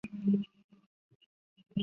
[0.03, 0.47] 深色树皮纵裂。